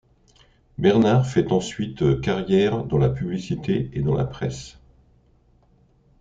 Bernar 0.79 1.27
fait 1.27 1.51
ensuite 1.51 2.19
carrière 2.21 2.85
dans 2.85 2.97
la 2.97 3.11
publicité 3.11 3.91
et 3.93 4.01
dans 4.01 4.15
la 4.15 4.25
presse. 4.25 4.79